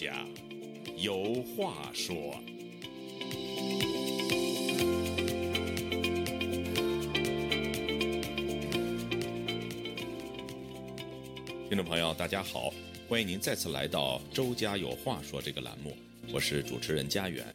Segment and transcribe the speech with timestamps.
[0.00, 0.24] 家
[0.96, 2.16] 有话说。
[11.68, 12.72] 听众朋友，大家好，
[13.10, 15.94] 欢迎您再次来到《周家有话说》这个栏目，
[16.32, 17.54] 我是主持人家园。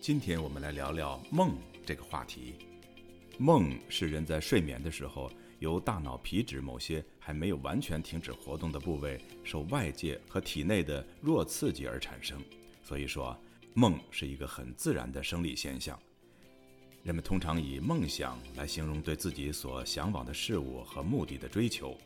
[0.00, 2.54] 今天我们来聊聊梦这个话题。
[3.36, 12.42] 梦是人在睡眠的时候，由大脑皮质某些还没有完全停止活动的部位，受外界和体内的弱刺激而产生。
[12.82, 13.36] 所以说，
[13.74, 15.98] 梦是一个很自然的生理现象。
[17.02, 21.96] 人们通常以梦想来形容对自己所向往的事物和目的的追求。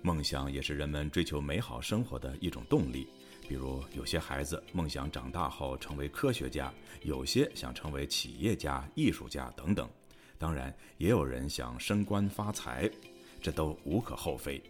[0.00, 3.08] 梦想也是人们追求美好生活的一种动力。
[3.48, 6.72] 比如，有些孩子梦想长大后成为科学家，
[7.02, 9.88] 有些想成为企业家、艺术家等等。
[10.38, 12.88] 当然，也有人想升官发财，
[13.42, 14.62] 这都无可厚非。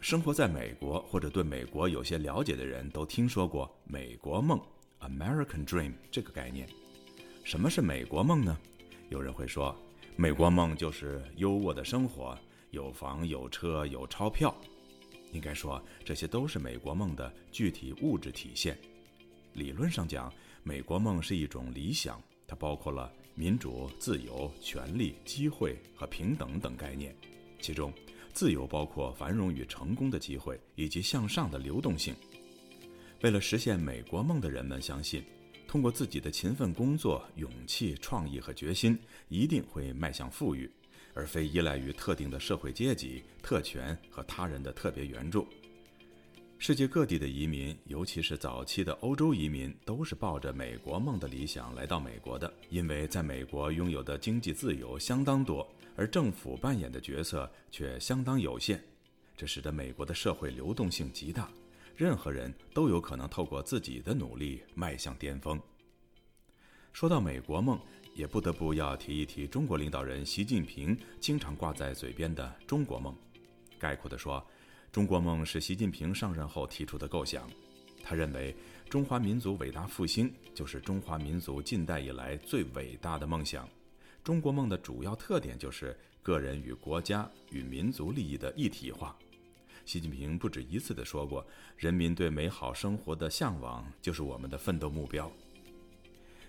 [0.00, 4.60] 生活在美国或者对美国有些了解的人都听说过“美国梦
[5.00, 6.68] ”（American Dream） 这个概念。
[7.44, 8.58] 什么是美国梦呢？
[9.08, 9.74] 有人会说，
[10.16, 12.36] 美国梦就是优渥的生活。
[12.70, 14.54] 有房有车有钞票，
[15.32, 18.78] 应该说这些都是美国梦的具体物质体现。
[19.54, 20.30] 理论上讲，
[20.62, 27.14] 美国梦是一种理想，它包括了民主、自由、权利、机会和平等等概念。
[27.60, 27.92] 其中，
[28.32, 32.16] 自由包括繁荣与成功的机会以及向上的流动性。
[33.22, 35.24] 为了实现美国梦的人们相信，
[35.68, 40.68] 通过自己的勤奋工作、勇气、创意和决心，一定会迈向富裕。
[41.14, 45.46] 而非依赖于特定的社会阶级、特权和他人的特别援助。
[46.60, 52.52] 世界各地的移民，尤其是早期的欧洲移民，都是抱着美国梦的理想来到美国的。
[52.68, 58.80] 因为在美国拥有的经济自由相当多，而政府扮演的角色却相当有限，
[59.36, 61.48] 这使得美国的社会流动性极大，
[61.94, 65.60] 任何人都有可能透过自己的努力迈向巅峰。
[66.92, 67.78] 说到美国梦。
[68.14, 73.14] 也不得不要提一提中国领导人习近平经常挂在嘴边的中国梦。
[73.78, 74.44] 概括地说，
[74.90, 77.48] 中国梦是习近平上任后提出的构想。
[78.02, 78.56] 他认为，
[78.88, 83.68] 中华民族伟大复兴就是中华民族近代以来最伟大的梦想。
[84.24, 89.16] 中国梦的主要特点就是个人与国家与民族利益的一体化。
[89.84, 95.30] 习近平不止一次地说过，人民对美好生活的向往就是我们的奋斗目标。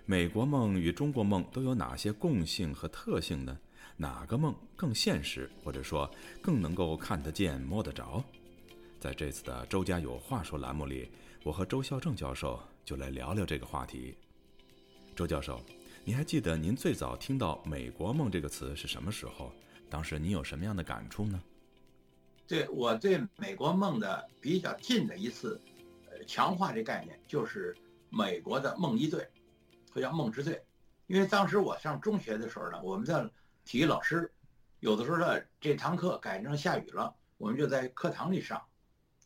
[0.06, 3.60] 美国梦与中国梦都有哪些共性和特性呢？
[4.02, 6.10] 哪个梦更现实，或者说
[6.42, 8.24] 更能够看得见、摸得着？
[8.98, 11.12] 在这次的《周家有话说》栏目里，
[11.44, 14.16] 我和周孝正教授就来聊聊这个话题。
[15.14, 15.62] 周教授，
[16.06, 19.52] 您还记得您最早听到“美国梦”这个词是什么时候？
[19.90, 21.44] 当时您有什么样的感触呢？
[22.48, 25.60] 对我对美国梦的比较近的一次，
[26.10, 27.76] 呃，强化这概念就是
[28.10, 29.28] 美国的梦一队。
[29.92, 30.62] 或叫梦之队，
[31.08, 33.30] 因为当时我上中学的时候呢，我们的
[33.70, 34.34] 体育老师
[34.80, 38.66] 有的时候呢，这堂课改上下雨了，我们就在课堂里上，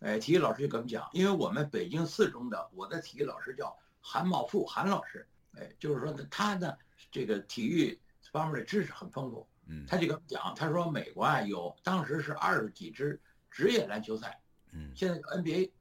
[0.01, 6.75] 哎，体育老师就给我们讲，因为我们北京四中的我的体育老师叫韩茂富韩老师，哎，就是说呢，他呢
[7.09, 7.97] 这个体育
[8.33, 13.17] 方面的知识很丰富，嗯，他就给我们讲，他说美国啊有当时是二十几支
[13.49, 14.41] 职业篮球赛，
[14.73, 15.71] 嗯，现在 NBA，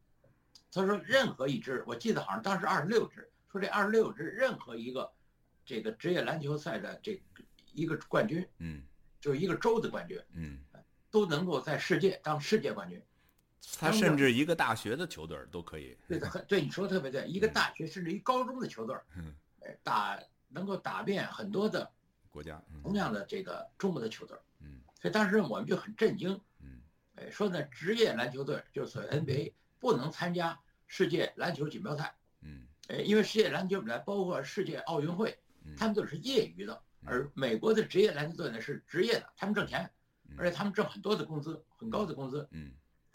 [0.70, 3.28] 他说任何一支，我记得好像当时二十六支。
[3.50, 5.10] 说这二十六支任何一个
[5.64, 7.20] 这个职业篮球赛的这
[7.72, 8.82] 一个冠军，嗯，
[9.20, 10.58] 就是一个州的冠军，嗯，
[11.10, 13.02] 都能够在世界当世界冠军。
[13.78, 15.96] 他甚至一个大学的球队都可以。
[16.08, 19.34] 对的，对，你说的特别对，一个大学甚至一高中的球队，嗯，
[19.82, 21.90] 打能够打遍很多的
[22.30, 26.80] 国家，同样的这个中国的球队，嗯，所以当时我们就很震惊，嗯，
[27.14, 32.66] 哎，说呢职业篮球队就是 NBA 不能参加世界篮球锦标赛，嗯。
[32.88, 35.38] 哎，因为世界篮球比赛包括世界奥运会，
[35.76, 39.90] 他们都是业余的，而美国的职业篮球队呢是职业的，他们挣钱，
[40.36, 42.48] 而且他们挣很多的工资，很高的工资。
[42.50, 42.72] 嗯，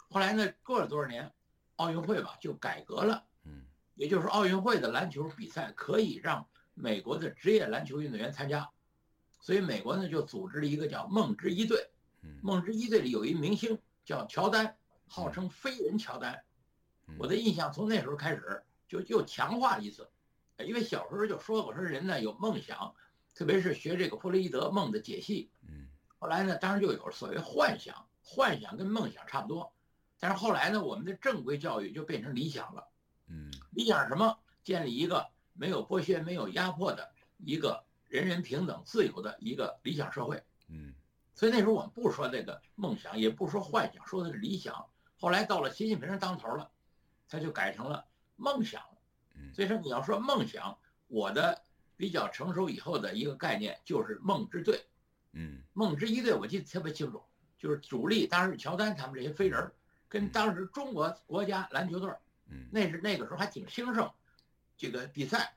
[0.08, 1.32] 后来呢，过了多少年，
[1.76, 3.24] 奥运会吧就改革了。
[3.44, 3.64] 嗯，
[3.94, 8.68] 也就是说，奥运会的篮球比赛可以让美国的职业篮球运动员参加，
[9.40, 11.90] 所以美国呢就组织了一个叫梦之一队。
[12.42, 14.76] 梦之一队里有一明星叫乔丹，
[15.06, 16.42] 号称飞人乔丹。
[17.18, 18.62] 我的印象从那时候开始。
[18.88, 20.08] 就又强化了一次，
[20.64, 22.94] 因为小时候就说过，说人呢有梦想，
[23.38, 25.48] 特别是学这个弗洛伊德梦的解析。
[25.62, 25.86] 嗯，
[26.18, 29.72] 后来呢，当然就有所谓幻想，幻想跟梦想差不多，
[30.18, 32.88] 但是后来呢，我们的正规教育就变成理想了。
[33.28, 34.36] 嗯，理想是什么？
[34.64, 40.42] 建立一个没有剥削、没有压迫的一个人人平等、自由的一个理想社会。
[40.68, 40.92] 嗯，
[41.32, 44.84] 所以那时候我们不说这个梦想，也不说幻想，说的是理想。
[45.16, 46.68] 后来到了习近平当头了，
[47.28, 48.04] 他就改成了。
[48.34, 48.82] 梦想。
[49.54, 50.76] 所以说你要说梦想，
[51.06, 51.62] 我的
[51.98, 54.86] 比较成熟以后的一个概念就是梦之队。
[55.32, 57.22] 嗯，梦之一队我记得特别清楚，
[57.58, 59.70] 就是主力当时乔丹他们这些飞人，
[60.08, 62.10] 跟当时中国国家篮球队，
[62.48, 64.10] 嗯，那是那个时候还挺兴盛，
[64.76, 65.54] 这个比赛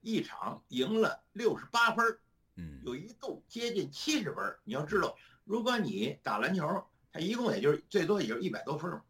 [0.00, 2.18] 一场赢了六十八分，
[2.56, 4.56] 嗯，有一度接近七十分。
[4.64, 9.02] 你要知道，如果你打篮球，他一共也就是最多也就一百多分嘛。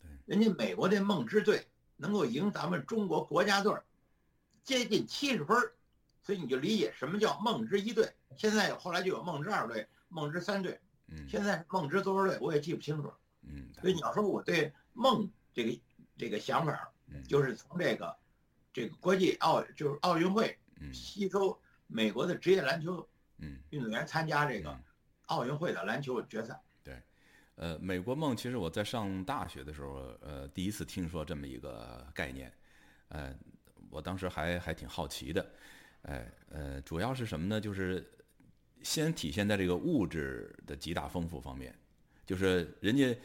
[0.00, 1.66] 对，人家美国的梦之队
[1.96, 3.74] 能够赢咱们中国国家队，
[4.64, 5.70] 接近七十分，
[6.22, 8.10] 所以你就理解什么叫梦之一队。
[8.36, 10.78] 现在后来就有梦之二队、梦之三队，
[11.08, 13.12] 嗯，现在梦之多少队我也记不清楚。
[13.42, 15.80] 嗯，所以你要说我对梦这个
[16.16, 16.92] 这个想法，
[17.26, 18.16] 就是从这个
[18.72, 20.56] 这个国际奥就是奥运会
[20.92, 23.06] 吸收美国的职业篮球
[23.38, 24.78] 嗯运动员参加这个
[25.26, 26.60] 奥运会的篮球决赛。
[26.84, 27.02] 对，
[27.56, 32.52] 呃，美国梦其实我在上大学的时候，呃，第一次听说这么一个概念，
[33.08, 33.34] 呃，
[33.90, 35.50] 我当时还还挺好奇的，
[36.02, 37.60] 哎，呃，主要是什么呢？
[37.60, 38.04] 就是
[38.82, 41.74] 先体现在这个物质的极大丰富方面，
[42.24, 43.16] 就是人家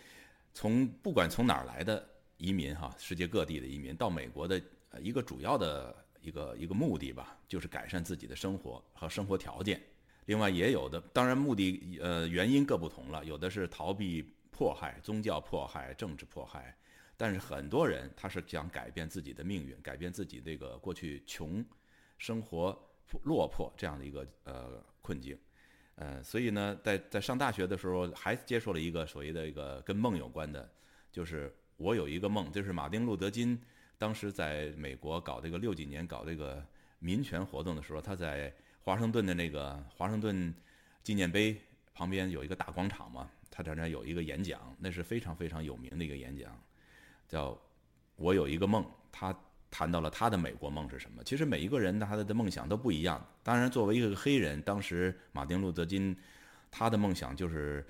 [0.53, 2.05] 从不管从哪儿来的
[2.37, 4.61] 移民哈，世界各地的移民到美国的
[4.99, 9.81] 一个主要的一个一个目的吧，就是改善自己的生活和生活条件。
[10.25, 16.75] 另外也有的，当然目的呃原因各不同了，有的是逃避迫害、宗教迫害、政治迫害，
[17.15, 21.63] 但是很多人他是想改变自己的命运，改变自己这个过去穷、
[22.17, 22.77] 生活
[23.23, 25.37] 落魄这样的一个呃困境，
[25.95, 30.69] 呃，所以呢，在在上大学的时候还接受了一个所谓的一个跟梦有关的，
[31.11, 33.59] 就是我有一个梦，就是马丁路德金
[33.97, 36.65] 当时在美国搞这个六几年搞这个
[36.99, 38.53] 民权活动的时候，他在。
[38.85, 40.53] 华盛顿的那个华盛顿
[41.01, 41.59] 纪念碑
[41.95, 46.55] 旁边有一个大广场嘛，他在那有一个演讲，那是非常非常有名的一个演讲，
[47.27, 47.59] 叫
[48.15, 48.85] “我有一个梦”。
[49.11, 49.35] 他
[49.69, 51.23] 谈到了他的美国梦是什么。
[51.23, 53.25] 其实每一个人他的梦想都不一样。
[53.43, 56.15] 当然，作为一个黑人，当时马丁路德金
[56.71, 57.85] 他的梦想就是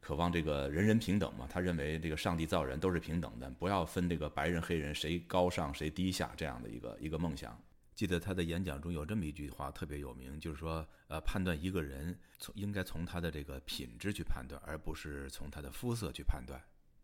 [0.00, 1.46] 渴望这个人人平等嘛。
[1.48, 7.56] 他认为这个上帝造人都是平等的，不要分这个白人黑人谁高尚谁低下这样的一个一个梦想。
[7.94, 16.60] 记得他的演讲中有这么一句话特别有名，就是说，呃，判断一个人从应该从他的这个品质去判断，而不是从他的肤色去判断，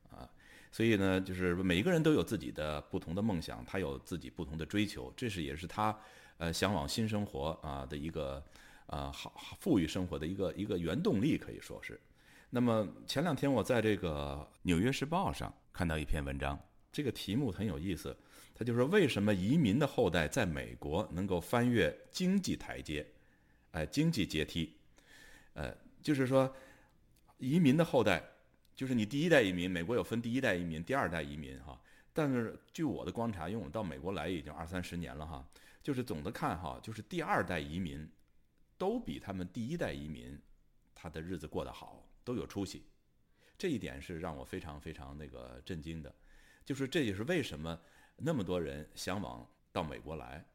[0.09, 0.31] 啊，
[0.75, 5.97] 所以呢，就是每一个人都有自己的不同的梦想，他有自己不同的追求，这是也是他，
[6.37, 8.45] 呃，向往新生活啊的一个，
[8.87, 12.01] 啊，好富裕生活的一个一个原动力，可以说是。
[12.51, 16.59] 那么前两天我在这个《纽约时报》上看到一篇文章，
[16.91, 18.17] 这个题目很有意思。
[18.53, 23.07] 他就说：“为什么移民的后代在美国能够翻越经济台阶，
[23.71, 24.77] 哎，经济阶梯？
[25.53, 25.73] 呃，
[26.03, 26.53] 就是说，
[27.39, 28.21] 移民的后代，
[28.75, 31.81] 就是你第一代移民，美国有分第一代移民、第二代移民哈。
[32.13, 35.47] 但是据我的观察，因为我到美国来已经二三十年了哈，
[35.83, 38.09] 就是总的看哈，就是第二代移民
[38.79, 40.39] 都比他们第一代移民
[40.95, 42.85] 他的日子过得好，都有出息。
[43.57, 46.15] 这一点是让我非常非常那个震惊的，
[46.65, 47.79] 就是这也是为什么。”
[48.17, 50.47] 那么多人向往到美国来，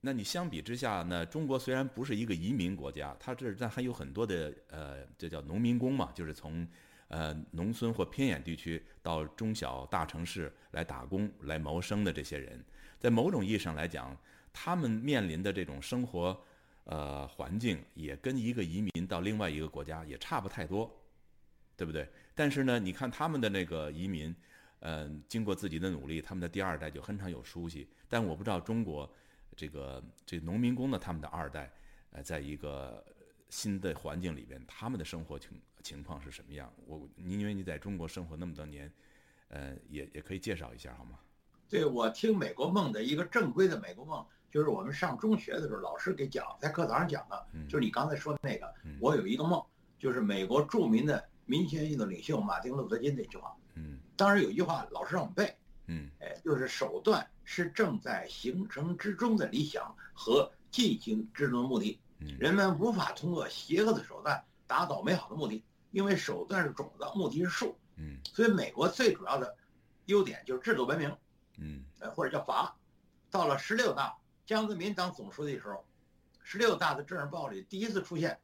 [0.00, 1.24] 那你相比之下呢？
[1.24, 6.66] 中国虽然不是一个移民国家，它这但还有很多的呃，这叫农民工嘛，就是从
[7.14, 12.62] 呃农村或偏远地区到中小大城市来打工来谋生的这些人，
[12.98, 14.16] 在某种意义上来讲，
[14.52, 16.36] 他们面临的这种生活
[16.84, 20.90] 呃环境也跟一个移民到另外一个国家也差不太多，
[21.76, 22.08] 对不对？
[22.34, 24.34] 但是呢，你看他们的那个移民。
[24.86, 27.88] 嗯，经过自己的努力，他们的第二代就很常有出息。
[28.06, 29.10] 但我不知道中国
[29.56, 31.72] 这个这农民工的他们的二代，
[32.10, 33.02] 呃，在一个
[33.48, 35.52] 新的环境里边，他们的生活情
[35.84, 36.72] 情况是什么样？
[36.86, 38.90] 我您因为你在中国生活那么多年，
[39.48, 41.18] 呃，也也可以介绍一下好吗？
[41.68, 48.72] 对我听美国梦的一个正规的美国梦，就是我们上中学的时候老师给讲，在课堂上讲的，就是你刚才说的那个。
[48.98, 49.62] 我有一个梦，
[49.98, 53.54] 就是美国著名的民权运动领袖马丁路德金那句话。
[53.74, 53.98] 嗯。
[54.16, 55.54] 当然有一句话，老师让我们背，
[55.88, 62.00] 嗯，哎，就是手段是正在形成之中的理想和进行之中的目的。
[62.38, 65.62] 人们无法通过邪恶的手段达到美好的目的，
[65.94, 67.78] 因为手段是种子，目的是树。
[67.94, 69.56] 嗯，所以美国最主要的
[70.06, 71.16] 优点就是制度文明。
[71.56, 72.76] 嗯，呃，或者叫法。
[73.30, 75.86] 到了十六大，江泽民当总书记的时候，
[76.42, 78.40] 十六大的政治报里第一次出现，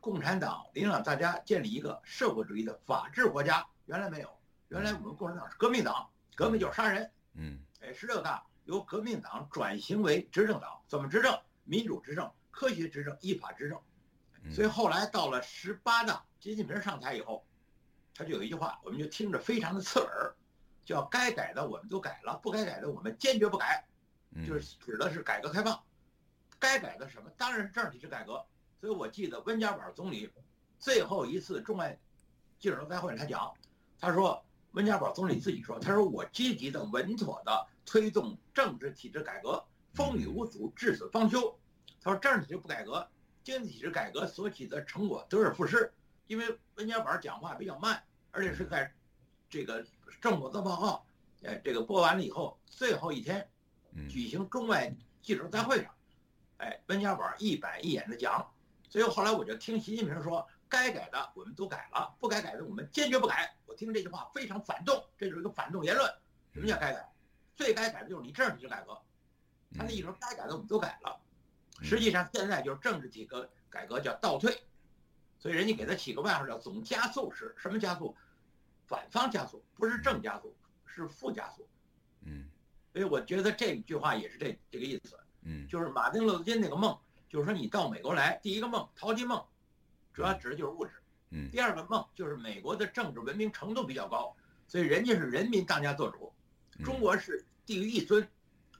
[0.00, 4.30] 共产党领导大家建立一个社会主义的法治国家，原来没有。
[4.68, 7.10] 原来我们共产党是革命党，革命就是杀人。
[7.34, 11.38] 嗯，哎，十六大由革命党转型为执政党，怎么执政？
[11.64, 13.78] 民主执政、科学执政、依法执政。
[14.52, 17.42] 所以后来到了十八大，习近平上台以后，
[18.14, 20.34] 他就有一句话，我们就听着非常的刺耳，
[20.84, 23.82] 叫“该改的我们都改了，不该改的我们坚决不改”。
[24.46, 25.82] 就是指的是改革开放，
[26.58, 27.30] 该改的什么？
[27.38, 28.44] 当然是政治体制改革。
[28.78, 30.30] 所以我记得温家宝总理
[30.78, 31.98] 最后一次中外
[32.58, 33.50] 记者招待会他讲，
[33.98, 41.58] 他说温家宝总理自己说，他说我积极的、稳妥的推动政治体制改革，风雨无阻，至死方休。
[42.02, 43.08] 他说政治体制不改革，
[43.42, 45.90] 经济体制改革所起的成果得而复失。
[46.26, 48.92] 因为温家宝讲话比较慢，而且是在
[49.48, 49.84] 这个
[50.20, 51.06] 政府的报告，
[51.42, 53.48] 呃，这个播完了以后，最后一天
[54.08, 55.94] 举行中外记者大会上，
[56.58, 58.50] 哎，温家宝一板一眼的讲。
[58.88, 63.54] 所以后来我就听习近平说，该改的我们都改了，不该改的我们坚决不改。
[63.66, 66.08] 我听这句话非常反动，这就是一个反动言论。
[66.52, 67.12] 什么叫该改？
[67.56, 68.96] 最该改的就是你政治体制改革。
[69.76, 71.20] 他那意思说，该改的我们都改了。
[71.82, 74.56] 实际上现在就是政治体制改革叫倒退，
[75.44, 77.54] 所以人家给他起个外号叫总加速式。
[77.58, 78.16] 什么加速？
[78.86, 81.68] 反方加速，不是正加速，是负加速。
[82.22, 82.48] 嗯。
[82.94, 85.20] 所以我觉得这句话也是这这个意思。
[85.42, 85.68] 嗯。
[85.68, 86.98] 就是马丁路德金那个梦。
[87.28, 89.44] 就是说，你到美国来，第一个梦淘金梦，
[90.14, 90.92] 主要指的就是物质。
[91.28, 91.50] 嗯。
[91.50, 94.34] 第二个梦就是美国的政治文明程度比较高，
[94.66, 96.32] 所以人家是人民当家作主，
[96.82, 98.26] 中国是地于一尊，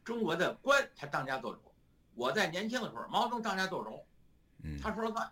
[0.02, 1.60] 中国的官才当家作主。
[2.14, 4.02] 我在年轻的时候，毛泽东当家作主，
[4.80, 5.30] 他说了算，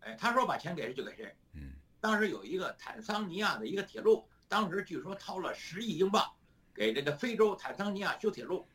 [0.00, 1.34] 哎，他说把钱给谁就给谁。
[1.52, 1.72] 嗯。
[2.00, 6.30] 当时有一个坦桑尼亚的一个铁路，当时据说掏了十亿英镑，
[6.74, 8.66] 给这个非洲坦桑尼亚修铁路，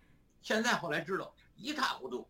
[0.42, 2.28] 现在后来知道一塌糊涂。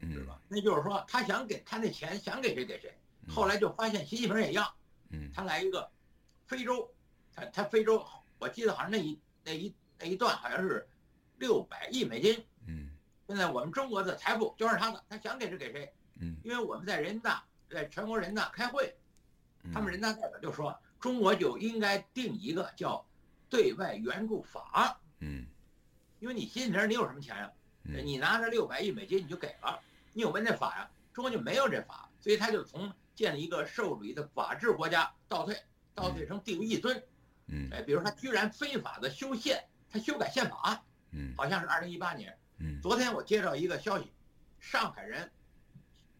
[0.00, 0.40] 是吧？
[0.46, 2.96] 那就是说，他想给他那钱，想给谁给谁。
[3.26, 4.72] 后来就发现习近平也一样，
[5.10, 5.90] 嗯，他来一个
[6.46, 6.88] 非洲，
[7.34, 8.06] 他他非洲，
[8.38, 10.88] 我记得好像那一那一那一段好像是
[11.38, 12.90] 六百亿美金，嗯，
[13.26, 18.96] 现在我们中国的财富就是他的，他想给谁给谁，嗯，因为我们在人大在全国人大开会，
[19.72, 23.04] 他们人大代表就说，中国就应该定一个叫
[23.48, 25.46] 对外援助法，嗯，
[26.20, 27.52] 因为你习近平你有什么钱呀？
[27.82, 29.80] 你拿着六百亿美金你就给了。
[30.12, 30.90] 你有没这法呀？
[31.14, 35.56] 中国就没有这法，所以他就从建立一个社会主义的法治国家倒退，
[35.94, 37.02] 倒退成地于一尊。
[37.46, 42.36] 嗯，哎，比如他居然非法的修宪，他修改宪法，嗯，好像是二零一八年。
[42.58, 44.12] 嗯，昨天我接到一个消息，
[44.60, 45.30] 上海人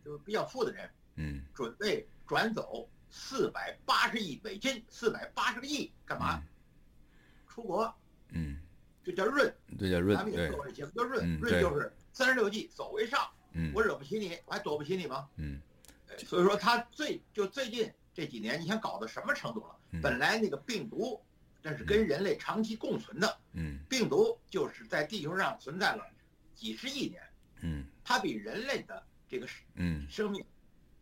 [0.02, 0.88] 就是比较富的人，
[1.18, 6.42] 嗯，准备转走四百八十亿美金，四百八十个亿干嘛？
[7.48, 7.92] 出国。
[8.30, 8.58] 嗯，
[9.02, 13.28] 这叫润，这叫润，咱们也做过这节目，叫润，润就是三十六计，走为上。
[13.52, 15.28] 嗯，我惹不起你，我还躲不起你吗？
[15.36, 15.60] 嗯，
[16.18, 20.00] 所以说他最就最近这几年，你想搞到什么程度了？
[20.00, 21.20] 本来那个病毒，
[21.62, 26.06] 这是跟人类长期共存的，嗯，病毒就是在地球上存在了
[26.54, 27.22] 几十亿年，
[27.62, 30.06] 嗯，它比人类的这个嗯。
[30.10, 30.44] 生命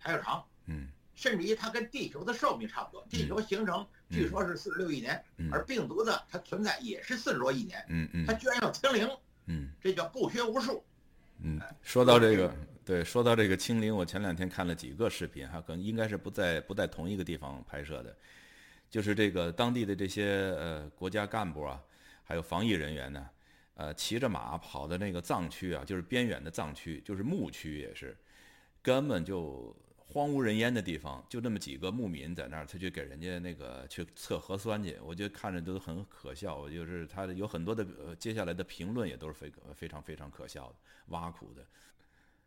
[0.06, 0.86] 还要长，嗯，
[1.16, 3.04] 甚至于它跟地球的寿命差不多。
[3.10, 5.20] 地球形成据说是四十六亿年，
[5.50, 9.08] 而病毒呢它存在也是四十多亿年，嗯嗯，它居然要清零，
[9.46, 10.84] 嗯，这叫不学无术。
[11.42, 18.16] 嗯，说到这个，对，说到这个清零，我前两天看了几个视频，哈，可能应该是不在不在同一个地方拍摄的，
[18.88, 21.82] 就是这个当地的这些呃国家干部啊，
[22.22, 23.28] 还有防疫人员呢，
[23.74, 28.16] 呃，骑着马跑的那个藏区啊，就是边远的藏区，就是牧区也是，
[28.82, 29.76] 根本就。
[30.16, 36.66] 荒无人烟的地方，就那么几个牧民在那儿，他去给人家那个去测核酸去，我觉得看着都很可笑。
[36.70, 40.76] 就是他有很多的呃，接下来的评论也都是非非常非常可笑的、
[41.08, 41.62] 挖苦的。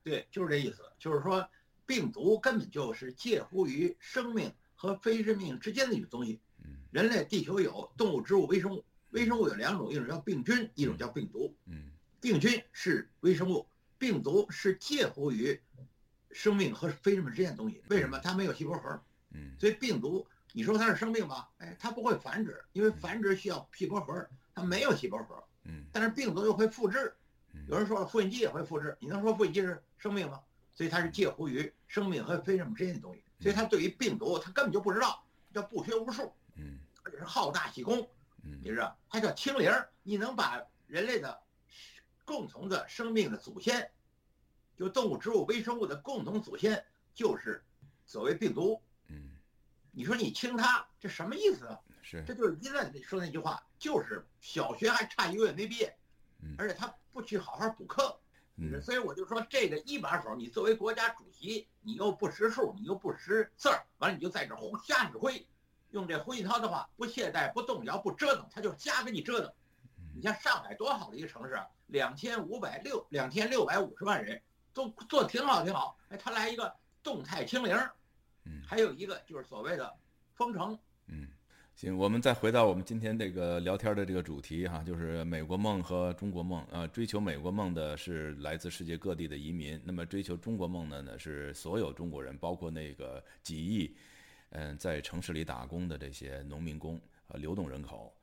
[0.03, 1.47] 对，就是这意思，就是说
[1.85, 6.39] 病毒根本就是介乎于生命和非生命之间的一个东西。
[6.63, 11.53] 嗯，人类、地球有动物、植物、微生物，微生物有两种，一种叫病菌，一种叫病毒。
[11.67, 13.67] 嗯，病菌是微生物，
[13.99, 15.61] 病毒是介乎于。
[16.31, 19.01] 生命和非生命之间的东西，为什么它没有细胞核？
[19.31, 21.49] 嗯，所以病毒，你说它是生命吧？
[21.57, 25.43] 哎，它不会繁殖，因为繁殖需要细胞核，它没有细胞核。
[25.65, 27.13] 嗯，但是病毒又会复制。
[27.67, 30.39] 有人说了，复印机也会复制，你能说复印机是生命吗？
[30.73, 33.23] 所以它是介乎于生命和非生命之间的东西。
[33.39, 36.31] 所以它对于病毒，它根本就不知道，叫不学无术。
[36.55, 38.07] 嗯，而且是好大喜功。
[38.43, 39.71] 嗯，你知道，它叫清零。
[40.03, 41.39] 你能把人类的
[42.25, 43.91] 共同的生命的祖先。
[44.79, 46.81] 就动物、植物、微生物的共同祖先
[47.13, 47.61] 就是
[48.05, 48.81] 所谓病毒。
[49.09, 49.31] 嗯，
[49.91, 51.77] 你说你清它，这什么意思啊？
[52.01, 55.93] 是，这就是现在说那句话，就是小学还差一个月没毕业，
[56.57, 58.17] 而且他不去好好补课。
[58.55, 64.55] 嗯，所以我就说这个一把手，你作为国家主席，你又不识数，你又不识字儿，完了你就在这
[64.85, 65.45] 瞎指挥。
[65.91, 69.51] 用这胡锦涛的话，不懈怠、不动摇、不折腾，他就瞎给你折腾。
[70.15, 74.41] 你像上海多好的一个城市啊，两千五百六两千六百五十万人。
[74.73, 77.75] 都做挺好挺好，哎，他来一个动态清零，
[78.45, 79.93] 嗯，还有一个就是所谓的
[80.33, 81.27] 封城，嗯，
[81.75, 86.65] 行，我们再回到我们今天这个聊天的这个主题哈，就是美国梦和中国梦。
[86.71, 93.95] 呃，追求美国梦的是来自世界各地的移民，那么追求中国梦的呢是所有中国人，包括那个几亿，
[94.49, 98.13] 嗯，在城市里打工的这些农民工和流动人口。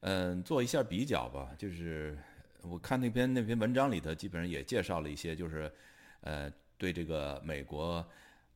[0.00, 2.18] 嗯，做一下比较吧，就是
[2.68, 5.72] 我看那篇那篇文章里头，基本上也介绍了一些，就是
[6.20, 8.06] 呃，对这个美国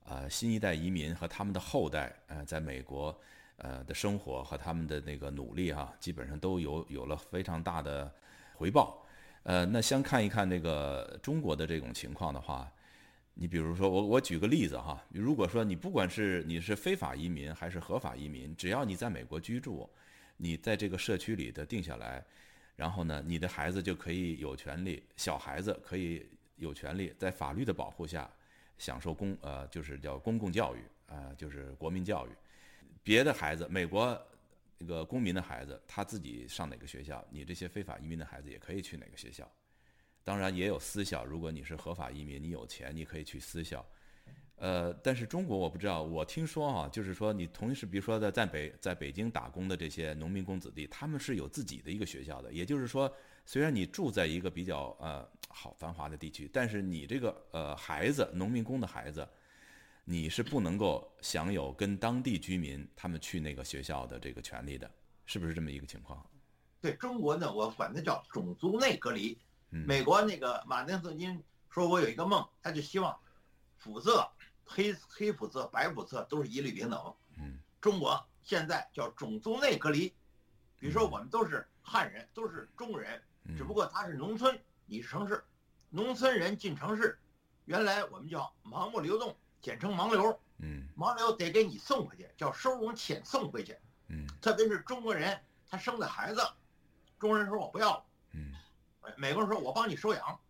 [0.05, 3.19] 呃新一代移民和他们的后代，呃，在美国。
[3.61, 8.09] 呃的生活和他们的那个努力哈，基本上都有有了非常大的
[8.55, 9.05] 回报。
[9.43, 12.73] 呃，那先看一看这个中国的这种情况的话，
[13.35, 19.91] 你比如说我我举个例子哈，如果说你不管是你是非法移民还是合法移民，只要你在美国居住，
[20.37, 22.25] 你在这个社区里的定下来，
[22.79, 28.31] 然后呢，你的孩子就可以有权利，小孩子可以有权利在法律的保护下
[28.79, 32.31] 享受公呃就是叫公共教育啊，就是国民教育。
[33.03, 34.17] 别的孩子，美国
[34.79, 39.51] 那个公民的孩子，他自己上哪个学校，你这些非法移民的孩子也可以去哪个学校。
[40.23, 43.85] 当然也有私校，如果你是合法移民，你有钱，你可以去私校。
[44.59, 52.53] 呃，但是中国我不知道，我听说啊，就是说你同时，比如说在在北在北京打工的这些农民工子弟，他们是有自己的一个学校的。
[52.53, 53.13] 也就是说，
[53.47, 59.27] 虽然你住在一个比较呃好繁华的地区，但是你这个呃孩子，农民工的孩子。
[60.11, 64.91] 你是不能够享有跟当地居民他们去那个学校的这个权利的，
[65.27, 66.27] 是不是这么一个情况？
[66.81, 69.37] 对中国呢，我管它叫种族内隔离。
[69.69, 71.39] 美国那个马丁·路德金
[71.69, 73.15] 说：“我有一个梦，他就希望
[73.77, 74.27] 肤色
[74.69, 80.15] 黑黑肤色、白肤色都是一律平等。”嗯，中国现在叫种族内隔离。
[80.79, 83.21] 比如说，我们都是汉人，都是中国人，
[83.57, 85.43] 只不过他是农村，你是城市。
[85.91, 87.19] 农村人进城市，
[87.65, 89.35] 原来我们叫盲目流动。
[89.61, 93.77] 简称盲流，嗯，盲流得给你送回去，叫收容遣送回去，
[94.07, 95.37] 嗯，特别是中国人，
[95.69, 96.41] 他生的孩子，
[97.19, 98.05] 中国人说我不要了，
[98.35, 98.55] 嗯，
[99.17, 100.41] 美国人说我帮你收养，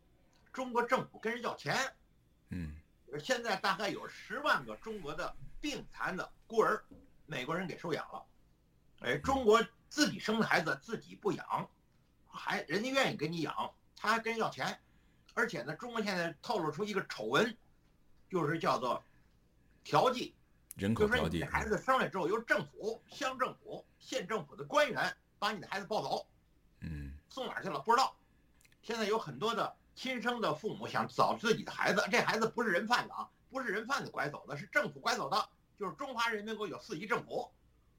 [0.53, 1.93] 中国政府跟人要钱，嗯，
[3.19, 6.83] 现在大概有十万个中国的病残的孤儿，
[7.27, 8.27] 美国人给收养了，
[9.01, 11.71] 哎，中国自己生的孩子自己不养，
[12.27, 14.79] 还人家愿意给你养，他还跟人要钱，
[15.35, 17.57] 而且呢，中国现在透露出一个丑闻。
[18.31, 19.03] 就是叫做
[19.83, 20.35] 调剂，
[20.77, 21.43] 人口调剂。
[21.43, 26.27] 孩子生来之后，由政府、乡政府、县政府的官员把你的孩子抱走，
[26.81, 28.15] 嗯，送哪儿去了不知道。
[28.83, 35.49] 现在有很多的亲生的父母想找自己的孩子，这孩子不是人贩子啊，不是人贩子拐走的，是政府拐走的。
[35.77, 37.51] 就是中华人民国有四级政府，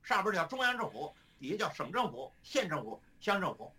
[0.02, 3.74] 上边叫中央政府，底下叫省政府、县政府、乡政府，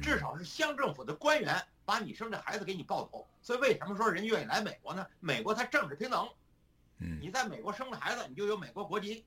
[0.00, 1.60] 至少是乡政府的官员。
[1.84, 5.06] 把你生的孩子给你抱走，所以为什么说人愿意来美国呢？
[5.20, 6.28] 美国它政治平等，
[6.98, 9.24] 嗯，你在美国生了孩子，你就有美国国籍，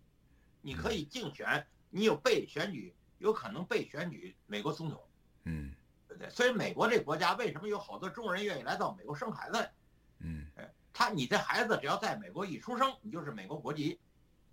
[0.61, 5.01] 你可以竞选，你有被选举，有可能被选举美国总统，
[5.45, 5.73] 嗯，
[6.21, 6.29] 对？
[6.29, 9.69] 所以美国这国家为什么有好多中国人愿意来到美国生孩子？
[10.19, 13.99] 嗯，哎，他你这孩子只要在美国一出生，你就是美国国籍，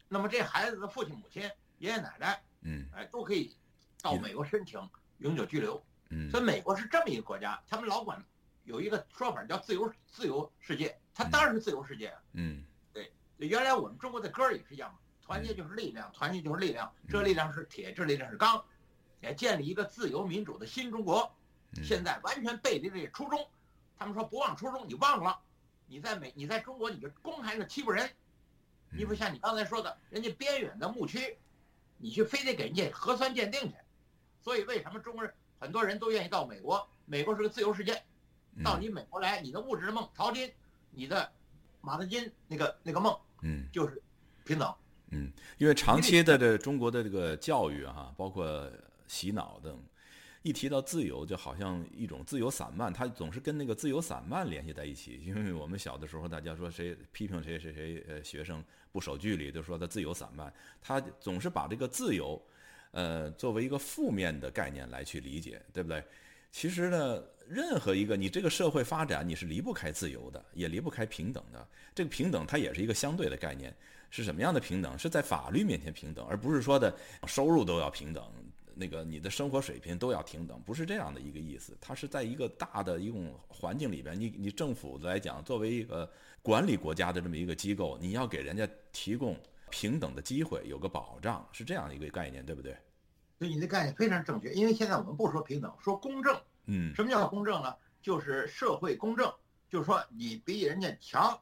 [0.08, 1.42] 那么这孩子的父亲母亲、
[1.78, 3.56] 爷爷奶奶，嗯，哎，都可以
[4.00, 4.80] 到美国申请
[5.18, 5.82] 永久居留。
[6.10, 8.24] 嗯，所以美国是这么一个国家，他们老管
[8.64, 12.14] 有一个说法叫自由自由世界，它当然是自由世界。
[12.32, 18.64] 嗯，对，原来我们中国的歌也是一样，团结就是力量，团结就是力量，这力量是铁，这力量是钢，
[19.20, 21.30] 也建立一个自由民主的新中国。
[21.82, 23.46] 现在完全背离这些初衷，
[23.96, 25.38] 他们说不忘初衷，你忘了，
[25.86, 28.08] 你在美，你在中国你就公开的欺负人，
[28.90, 31.36] 你不像你刚才说的，人家边远的牧区，
[31.96, 33.74] 你去非得给人家核酸鉴定去，
[34.40, 35.32] 所以为什么中国人？
[35.60, 38.00] 很多人都愿意到美国，美国是个自由世界。
[38.62, 40.52] 到你美国来，你的物质梦淘金，
[40.90, 41.32] 你的
[41.80, 44.00] 马德金那个那个梦，嗯，就是
[44.44, 44.74] 平等。
[45.10, 48.70] 嗯，因为长期的这中国的这个教育哈，包括
[49.06, 49.80] 洗脑等，
[50.42, 55.20] 一提到自由，就好像一种自由散漫，它总是跟那个自由散漫联系在一起。
[55.24, 62.40] 因为我们小的时候，大家说谁批评谁谁谁呃学生不守纪律，就说他自由散漫，他总是把这个自由。
[62.92, 66.02] 呃，作为一个负面的概念来去理解，对不对？
[66.50, 71.68] 其实呢，任何一个你这个社会发展，你是离不开自由的，也离不开平等的。
[71.94, 73.76] 这个平等它也是一个相对的概念，
[74.08, 74.98] 是什么样的平等？
[74.98, 76.96] 是在法律面前平等，而不是说的
[77.26, 78.24] 收入都要平等，
[78.78, 81.76] 那个你的生活水平都要平等，不是这样的一个意思。
[81.80, 86.10] 它是在一个大的一种环境里边，你你政府来讲，作为一个
[86.42, 89.36] 管理国家的这么一个机构，你要给人家提供。
[89.70, 92.74] 平等的机会有个保障，是这样的一个概念，对不对？
[93.38, 94.50] 对，你的概念非常正确。
[94.54, 96.40] 因为现在我们不说平等，说公正。
[96.64, 97.76] 嗯，什么叫公正呢？
[98.00, 99.30] 就是社会公正，
[99.68, 101.38] 就是说你比人家强，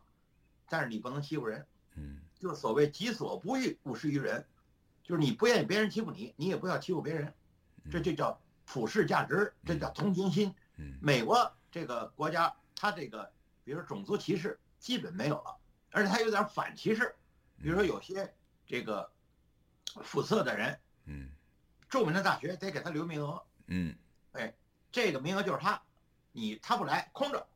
[0.69, 1.65] 但是你不能欺负人。
[1.95, 4.45] 嗯，就是所谓己所不欲，勿施于人。
[5.07, 7.33] 就是你不愿意别人欺负你，你也不要欺负别人，
[7.93, 10.53] 这就叫普世价值，这叫同情心。
[11.01, 15.57] 美国这个国家，它这个比如说种族歧视基本没有了，
[15.93, 17.15] 而且它有点反歧视，
[17.63, 18.35] 比如说有些
[18.67, 19.09] 这个
[20.03, 21.31] 肤色的人，嗯，
[21.89, 23.97] 著名的大学得给他留名额，嗯，
[24.33, 24.53] 哎，
[24.91, 25.81] 这个名额就是他，
[26.33, 27.47] 你他不来空着，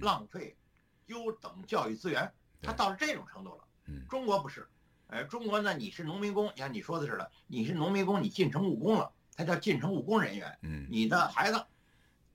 [0.00, 0.56] 浪费
[1.04, 3.64] 优等教育资源，他到了这种程度了。
[4.08, 4.66] 中国不是，
[5.08, 11.64] 哎，中国呢，你是农民工，像你说的似的，你是农民工，你进城务工了，他叫进城务工人员，嗯，你的孩子。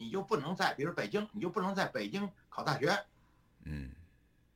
[0.02, 2.98] 你就不能在，比如北京，你就不能在北京考大学，
[3.66, 3.92] 嗯，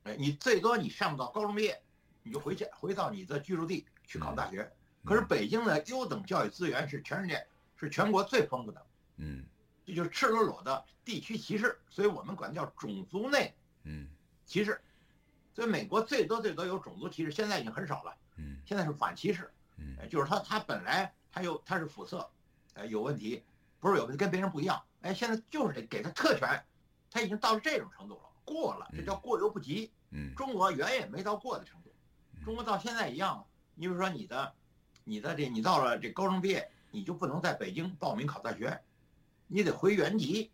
[0.04, 1.82] 哎，你最多你上不到高中毕业，
[2.22, 4.72] 你就回去回到你的居住地去考大学。
[5.04, 7.46] 可是北京的优等教育资源是全世界
[7.76, 8.86] 是全国最丰富的，
[9.18, 9.44] 嗯，
[9.84, 14.08] 这就是赤裸裸的地区歧视，所以我们管叫种族内，嗯，
[14.46, 14.80] 歧视。
[15.54, 22.28] 所以美国最多最多有种族歧视，现在已经很少了，嗯，现在是反歧视，嗯，就是他他本来他有他是肤色，
[22.74, 23.44] 哎有问题，
[23.78, 24.82] 不是有问题跟别人不一样。
[25.02, 26.60] 哎，现在就是得给他特权，
[27.10, 29.92] 他已经到了这种程度了，过了，这叫过犹不及。
[30.10, 31.94] 嗯，中国远远没到过的程度，
[32.44, 33.46] 中国到现在一样。
[33.76, 34.54] 你比如说你的，
[35.04, 38.80] 你的这你到了这高中毕业，你就不能在北京报名考大学，
[39.46, 40.50] 你得回原籍。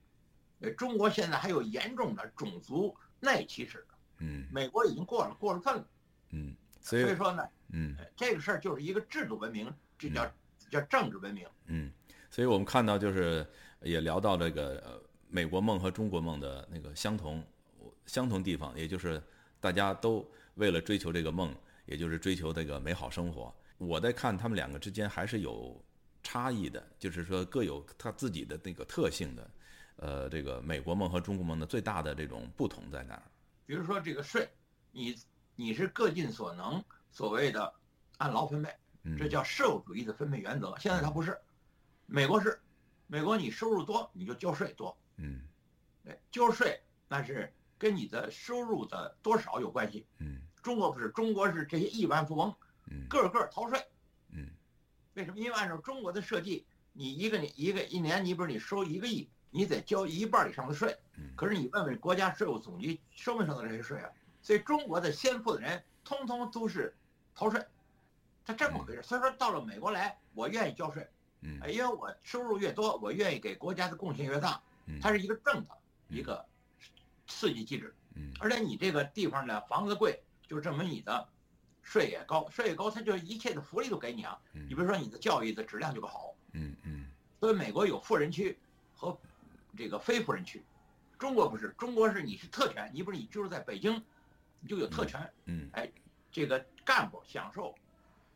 [0.60, 3.86] 呃，中国现在还有严重的种族内歧视。
[4.20, 5.84] 嗯，美国已经过了，过了分了。
[6.30, 10.32] 嗯，所以说呢，嗯，这个事儿就是一个制度文明，这叫
[10.70, 11.46] 叫政治文明。
[11.66, 11.90] 嗯，
[12.30, 13.46] 所以我们看到就是。
[13.82, 17.42] 也聊到这个呃美国梦和中国梦的那个相同
[18.04, 19.22] 相同地方，也就是
[19.58, 21.54] 大家都为了追求这个梦，
[21.86, 23.50] 也就是追求这个美好生活。
[23.78, 25.82] 我在看他们两个之间还是有
[26.22, 29.50] 差异的，就是说各有他自己的那个特性的。
[29.96, 33.22] 呃，这个美国梦和中国梦的最大的这种不同在哪儿？
[33.66, 34.50] 比如说这个税，
[34.92, 35.16] 你
[35.56, 37.74] 你是各尽所能，所谓的
[38.18, 38.74] 按劳分配，
[39.18, 40.76] 这叫社会主义的分配原则。
[40.78, 41.38] 现在它不是，
[42.06, 42.60] 美国是。
[43.12, 45.40] 美国，你收入多你就交税多，嗯，
[46.04, 52.54] 哎，交税那是跟你的收入的多少有关系，嗯，中国不是，中国是这些亿万富翁，
[52.86, 53.84] 嗯，个个逃税，
[54.28, 54.48] 嗯，
[55.14, 55.38] 为什么？
[55.38, 64.08] 因为按照中国的设计，你一个你一个一年，你比如你收一个亿，你得交一半以上的税，嗯，可是你问问国家税务总局收没收到这些税啊？
[64.42, 66.94] 所以中国的先富的人通通都是
[67.34, 67.64] 逃税，
[68.44, 69.02] 他这么回事。
[69.02, 71.06] 所以说到了美国来，我愿意交税。
[71.42, 74.62] 嗯，因为我收入越多，我愿意给国家的贡献越大，
[75.00, 75.68] 它是一个正的
[76.08, 76.44] 一个
[77.26, 77.94] 刺激机制。
[78.14, 81.28] 嗯，而且你这个地方呢，房子贵，就证明你的
[81.82, 84.38] 税也高，税也高，它就一切的福利都给你啊。
[84.52, 86.34] 你比如说你的教育的质量就好。
[86.52, 87.06] 嗯嗯。
[87.38, 88.58] 所以美国有富人区
[88.94, 89.18] 和
[89.76, 90.62] 这个非富人区，
[91.18, 94.02] 中国不是，中国是你是特权，你不是你就是在北京，
[94.60, 95.20] 你就有特权。
[95.46, 95.68] 嗯。
[95.72, 95.90] 哎，
[96.30, 97.74] 这个干部享受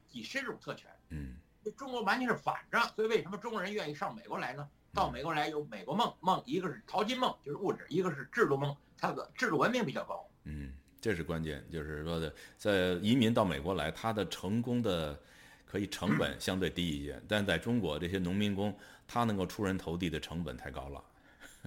[0.09, 0.91] 几十种特权。
[1.11, 1.37] 嗯。
[1.77, 4.69] 中国完全是反着，所以为什么中国人愿意上美国来呢？
[4.93, 10.25] 到美国来有美国梦，梦一个是淘金梦，就是物质；一个是制度梦，它的制度文明比较高。
[10.45, 15.19] 嗯，这是关键，就是说的，在移民到美国来，他的成功的
[15.65, 21.03] 可以成本相对低一些，但在中国这些农民工，他能够出人头地的成本太高了。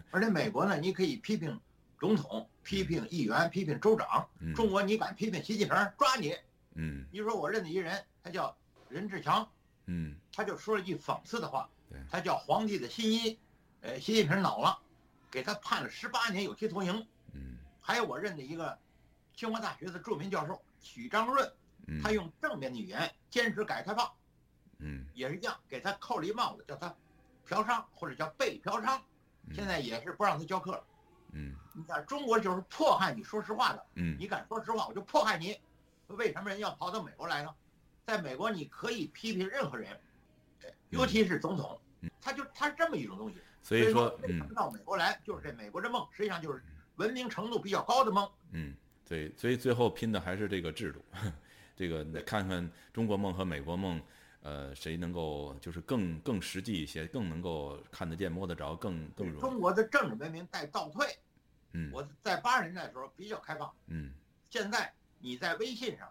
[0.12, 1.60] 而且美国呢，你可以批评
[2.00, 6.36] 总统、批评议员、批评州长；中国你敢批评习近平，抓你。
[6.76, 8.56] 嗯，你说我认得一人，他叫
[8.90, 9.50] 任志强。
[9.86, 13.40] 嗯，他就说了一句讽刺的话，对，他叫皇帝的新衣，
[13.82, 14.78] 呃，习近平恼了，
[15.32, 17.08] 给他判了十八年有期徒刑。
[17.34, 18.78] 嗯，还有我认的一个
[19.34, 21.52] 清华大学的著名教授许章润，
[22.04, 24.12] 他用正面的语言坚持改革开放，
[24.80, 26.94] 嗯，也是一样，给他扣了一帽子，叫他
[27.46, 29.02] 嫖娼或者叫被嫖娼，
[29.54, 30.84] 现在也是不让他教课了。
[31.34, 35.58] 嗯，你看中国就是迫害你说实话的，嗯，你敢说实话，我就迫害你。
[36.08, 37.54] 为什么人要跑到美国来呢？
[38.06, 40.00] 在美国，你可以批评任何人，
[40.90, 41.80] 尤其是总统，
[42.22, 43.38] 他就他是这么一种东西。
[43.62, 46.64] 所以说，为什么到美国来，就是这美国的梦，实际上就是
[46.96, 48.30] 文明程度比较高的梦。
[48.52, 48.74] 嗯，
[49.06, 51.04] 对，所以最后拼的还是这个制度，
[51.76, 54.02] 这个看看中国梦和美国梦，
[54.42, 59.42] 呃，谁能够就是更更实际一些，更能够看得见摸得着，更更容易。
[59.42, 61.18] 中国的政治文明在倒退。
[61.74, 63.74] 嗯，我在八十年代的时候比较开放。
[63.88, 64.14] 嗯，
[64.50, 66.10] 现在你在微信上。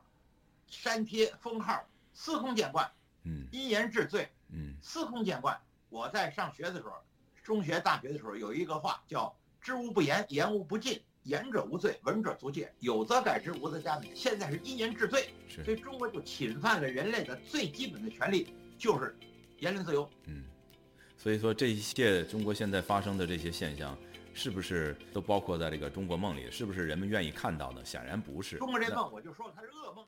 [0.68, 1.80] 删帖封号，
[2.12, 2.90] 司空见惯，
[3.22, 5.56] 嗯，一言治罪，嗯，司空见惯。
[5.90, 6.96] 我在上学的时候，
[7.44, 14.06] 中学、大学的时候，有一个话叫“知无不言，言无不尽，言者无罪，闻者足戒，有则改之，无则加勉”。
[14.14, 19.14] 现在是一言治罪，所以中国就侵犯了人类的最基本的权利，就是
[19.58, 20.08] 言论自由。
[20.26, 20.44] 嗯，
[21.16, 23.98] 所以说这一切中国现在发生的这些现象，
[24.34, 26.48] 是不是都包括在这个中国梦里？
[26.48, 27.84] 是不是人们愿意看到的？
[27.84, 28.58] 显然不是。
[28.58, 30.06] 中国这梦，我就说它是噩梦。